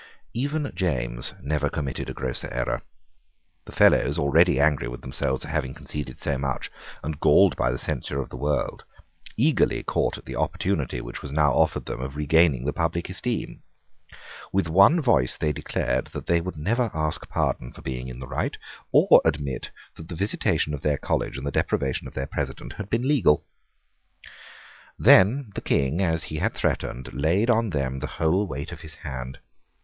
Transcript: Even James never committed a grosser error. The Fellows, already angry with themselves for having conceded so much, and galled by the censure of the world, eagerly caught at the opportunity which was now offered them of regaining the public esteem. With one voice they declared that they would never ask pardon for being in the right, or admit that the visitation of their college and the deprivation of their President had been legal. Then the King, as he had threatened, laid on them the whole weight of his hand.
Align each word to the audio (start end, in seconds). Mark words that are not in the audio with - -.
Even 0.33 0.71
James 0.73 1.35
never 1.43 1.69
committed 1.69 2.09
a 2.09 2.13
grosser 2.15 2.51
error. 2.51 2.81
The 3.65 3.71
Fellows, 3.71 4.17
already 4.17 4.59
angry 4.59 4.87
with 4.87 5.01
themselves 5.01 5.43
for 5.43 5.47
having 5.51 5.75
conceded 5.75 6.19
so 6.19 6.39
much, 6.39 6.71
and 7.03 7.19
galled 7.19 7.55
by 7.55 7.69
the 7.69 7.77
censure 7.77 8.19
of 8.19 8.29
the 8.31 8.35
world, 8.35 8.83
eagerly 9.37 9.83
caught 9.83 10.17
at 10.17 10.25
the 10.25 10.35
opportunity 10.35 11.01
which 11.01 11.21
was 11.21 11.31
now 11.31 11.51
offered 11.51 11.85
them 11.85 12.01
of 12.01 12.15
regaining 12.15 12.65
the 12.65 12.73
public 12.73 13.11
esteem. 13.11 13.61
With 14.51 14.67
one 14.67 15.03
voice 15.03 15.37
they 15.37 15.51
declared 15.53 16.07
that 16.13 16.25
they 16.25 16.41
would 16.41 16.57
never 16.57 16.89
ask 16.95 17.29
pardon 17.29 17.71
for 17.71 17.83
being 17.83 18.07
in 18.07 18.17
the 18.19 18.27
right, 18.27 18.57
or 18.91 19.21
admit 19.23 19.69
that 19.97 20.07
the 20.07 20.15
visitation 20.15 20.73
of 20.73 20.81
their 20.81 20.97
college 20.97 21.37
and 21.37 21.45
the 21.45 21.51
deprivation 21.51 22.07
of 22.07 22.15
their 22.15 22.25
President 22.25 22.73
had 22.73 22.89
been 22.89 23.07
legal. 23.07 23.45
Then 24.97 25.51
the 25.53 25.61
King, 25.61 26.01
as 26.01 26.23
he 26.23 26.37
had 26.37 26.55
threatened, 26.55 27.13
laid 27.13 27.51
on 27.51 27.69
them 27.69 27.99
the 27.99 28.07
whole 28.17 28.47
weight 28.47 28.71
of 28.71 28.81
his 28.81 28.95
hand. 28.95 29.37